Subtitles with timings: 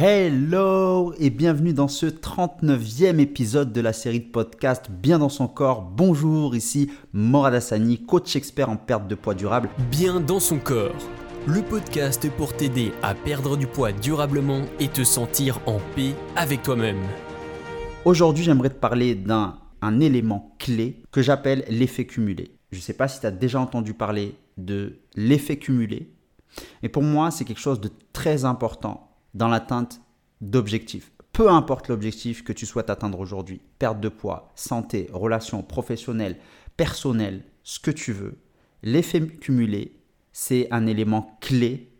[0.00, 5.48] Hello et bienvenue dans ce 39e épisode de la série de podcast Bien dans son
[5.48, 5.82] corps.
[5.82, 9.68] Bonjour, ici Morad Hassani, coach expert en perte de poids durable.
[9.90, 10.94] Bien dans son corps,
[11.48, 16.62] le podcast pour t'aider à perdre du poids durablement et te sentir en paix avec
[16.62, 17.02] toi-même.
[18.04, 22.52] Aujourd'hui, j'aimerais te parler d'un un élément clé que j'appelle l'effet cumulé.
[22.70, 26.12] Je ne sais pas si tu as déjà entendu parler de l'effet cumulé,
[26.84, 30.00] mais pour moi, c'est quelque chose de très important dans l'atteinte
[30.40, 31.12] d'objectifs.
[31.32, 36.38] Peu importe l'objectif que tu souhaites atteindre aujourd'hui, perte de poids, santé, relations professionnelles,
[36.76, 38.38] personnelles, ce que tu veux,
[38.82, 40.00] l'effet cumulé,
[40.32, 41.92] c'est un élément clé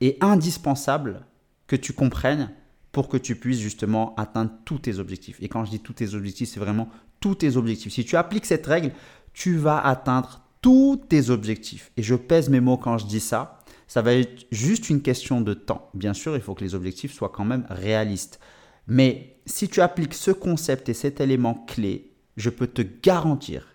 [0.00, 1.26] et indispensable
[1.66, 2.50] que tu comprennes
[2.92, 5.36] pour que tu puisses justement atteindre tous tes objectifs.
[5.40, 6.88] Et quand je dis tous tes objectifs, c'est vraiment
[7.20, 7.92] tous tes objectifs.
[7.92, 8.92] Si tu appliques cette règle,
[9.32, 11.92] tu vas atteindre tous tes objectifs.
[11.96, 13.59] Et je pèse mes mots quand je dis ça
[13.90, 15.90] ça va être juste une question de temps.
[15.94, 18.38] Bien sûr, il faut que les objectifs soient quand même réalistes.
[18.86, 23.66] Mais si tu appliques ce concept et cet élément clé, je peux te garantir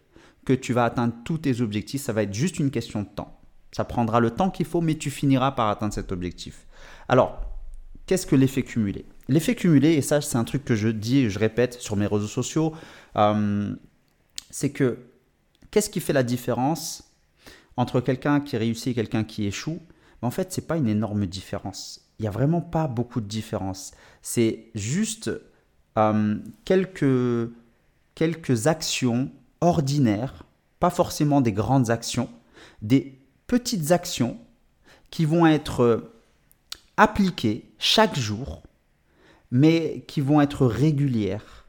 [0.45, 2.01] que tu vas atteindre tous tes objectifs.
[2.01, 3.41] Ça va être juste une question de temps.
[3.73, 6.65] Ça prendra le temps qu'il faut, mais tu finiras par atteindre cet objectif.
[7.09, 7.41] Alors,
[8.05, 9.03] qu'est-ce que l'effet cumulé?
[9.27, 12.07] L'effet cumulé, et ça c'est un truc que je dis et je répète sur mes
[12.07, 12.73] réseaux sociaux,
[13.17, 13.75] euh,
[14.49, 14.97] c'est que
[15.71, 17.11] qu'est-ce qui fait la différence
[17.75, 19.81] entre quelqu'un qui réussit et quelqu'un qui échoue?
[20.25, 22.01] En fait, ce n'est pas une énorme différence.
[22.19, 23.91] Il n'y a vraiment pas beaucoup de différence.
[24.21, 25.29] C'est juste
[25.97, 27.51] euh, quelques,
[28.15, 29.29] quelques actions
[29.61, 30.43] ordinaires,
[30.79, 32.29] pas forcément des grandes actions,
[32.81, 34.37] des petites actions
[35.11, 36.11] qui vont être
[36.97, 38.63] appliquées chaque jour,
[39.51, 41.67] mais qui vont être régulières.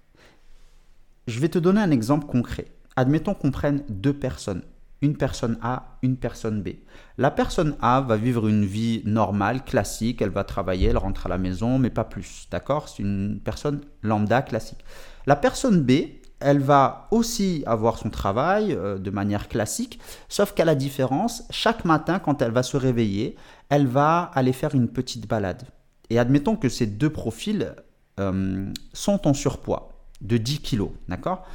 [1.26, 2.66] Je vais te donner un exemple concret.
[2.96, 4.62] Admettons qu'on prenne deux personnes
[5.02, 6.70] une personne A, une personne B.
[7.18, 11.28] La personne A va vivre une vie normale, classique, elle va travailler, elle rentre à
[11.28, 12.88] la maison, mais pas plus, d'accord?
[12.88, 14.84] C'est une personne lambda classique.
[15.26, 15.92] La personne B,
[16.40, 21.84] elle va aussi avoir son travail euh, de manière classique, sauf qu'à la différence, chaque
[21.84, 23.36] matin, quand elle va se réveiller,
[23.68, 25.64] elle va aller faire une petite balade.
[26.10, 27.74] Et admettons que ces deux profils
[28.20, 31.46] euh, sont en surpoids de 10 kilos, d'accord?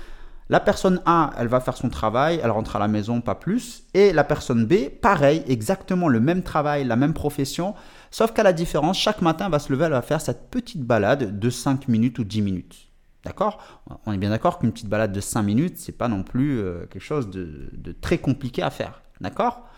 [0.52, 3.86] La personne A, elle va faire son travail, elle rentre à la maison, pas plus.
[3.94, 7.74] Et la personne B, pareil, exactement le même travail, la même profession,
[8.12, 10.84] sauf qu'à la différence, chaque matin, elle va se lever, elle va faire cette petite
[10.84, 12.90] balade de 5 minutes ou 10 minutes.
[13.24, 13.60] D'accord?
[14.06, 16.86] On est bien d'accord qu'une petite balade de 5 minutes, c'est pas non plus euh,
[16.88, 19.04] quelque chose de, de très compliqué à faire.
[19.22, 19.70] D'accord?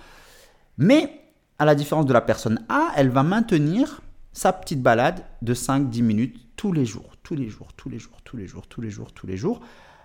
[0.79, 1.21] Mais,
[1.59, 4.01] à la différence de la personne A, elle va maintenir
[4.31, 8.23] sa petite balade de 5-10 minutes tous les jours, tous les jours, tous les jours,
[8.23, 9.61] tous les jours, tous les jours, tous les jours.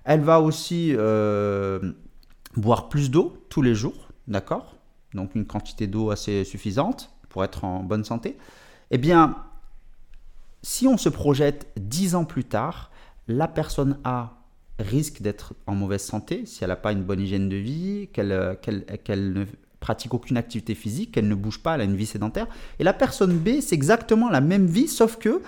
[0.08, 1.92] Elle va aussi euh,
[2.56, 4.74] boire plus d'eau tous les jours, d'accord?
[5.12, 8.38] Donc une quantité d'eau assez suffisante pour être en bonne santé.
[8.90, 9.36] Eh bien,
[10.62, 12.90] si on se projette 10 ans plus tard,
[13.26, 14.38] la personne A
[14.78, 18.28] risque d'être en mauvaise santé si elle n'a pas une bonne hygiène de vie, qu'elle
[18.30, 19.44] ne
[19.78, 22.46] pratique aucune activité physique, qu'elle ne bouge pas, elle a une vie sédentaire.
[22.78, 25.42] Et la personne B, c'est exactement la même vie, sauf que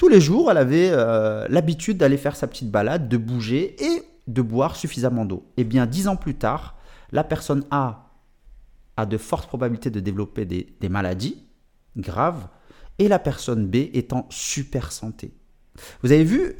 [0.00, 4.02] tous les jours, elle avait euh, l'habitude d'aller faire sa petite balade, de bouger et
[4.28, 5.44] de boire suffisamment d'eau.
[5.58, 6.78] Eh bien, dix ans plus tard,
[7.12, 8.10] la personne A
[8.96, 11.44] a de fortes probabilités de développer des, des maladies
[11.98, 12.48] graves
[12.98, 15.34] et la personne B est en super santé.
[16.02, 16.54] Vous avez vu,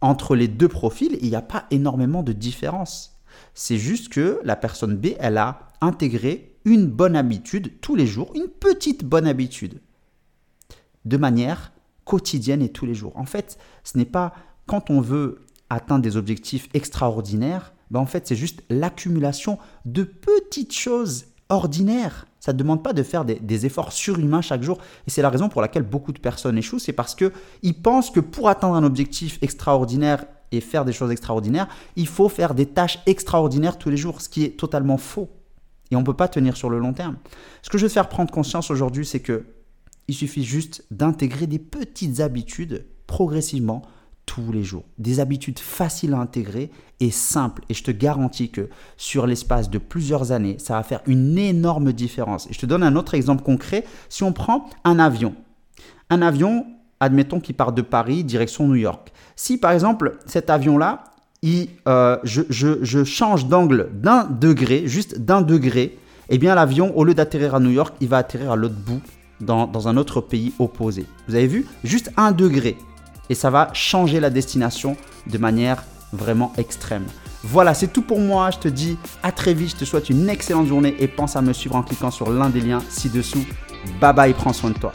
[0.00, 3.20] entre les deux profils, il n'y a pas énormément de différence.
[3.52, 8.32] C'est juste que la personne B, elle a intégré une bonne habitude tous les jours,
[8.34, 9.82] une petite bonne habitude,
[11.04, 11.70] de manière
[12.08, 13.12] quotidienne et tous les jours.
[13.16, 14.32] En fait, ce n'est pas
[14.66, 20.72] quand on veut atteindre des objectifs extraordinaires, ben en fait, c'est juste l'accumulation de petites
[20.72, 22.26] choses ordinaires.
[22.40, 24.78] Ça ne demande pas de faire des, efforts surhumains chaque jour.
[25.06, 26.78] Et c'est la raison pour laquelle beaucoup de personnes échouent.
[26.78, 31.68] C'est parce qu'ils pensent que pour atteindre un objectif extraordinaire et faire des choses extraordinaires,
[31.96, 35.28] il faut faire des tâches extraordinaires tous les jours, ce qui est totalement faux.
[35.90, 37.16] Et on ne peut pas tenir sur le long terme.
[37.60, 39.44] Ce que je veux te faire prendre conscience aujourd'hui, c'est que
[40.08, 43.82] il suffit juste d'intégrer des petites habitudes progressivement
[44.26, 44.84] tous les jours.
[44.98, 47.62] Des habitudes faciles à intégrer et simples.
[47.68, 51.92] Et je te garantis que sur l'espace de plusieurs années, ça va faire une énorme
[51.92, 52.46] différence.
[52.48, 53.84] Et je te donne un autre exemple concret.
[54.08, 55.34] Si on prend un avion.
[56.10, 56.66] Un avion,
[57.00, 59.12] admettons qu'il part de Paris, direction New York.
[59.36, 61.04] Si par exemple cet avion-là,
[61.86, 65.98] euh, je, je change d'angle d'un degré, juste d'un degré,
[66.28, 69.00] eh bien l'avion, au lieu d'atterrir à New York, il va atterrir à l'autre bout
[69.40, 71.06] dans, un autre pays opposé.
[71.28, 71.66] Vous avez vu?
[71.84, 72.76] Juste un degré.
[73.30, 74.96] Et ça va changer la destination
[75.26, 77.04] de manière vraiment extrême.
[77.44, 78.50] Voilà, c'est tout pour moi.
[78.50, 79.70] Je te dis à très vite.
[79.70, 82.48] Je te souhaite une excellente journée et pense à me suivre en cliquant sur l'un
[82.48, 83.44] des liens ci-dessous.
[84.00, 84.92] Bye bye, prends soin de toi.